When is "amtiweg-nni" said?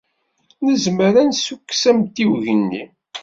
1.89-2.83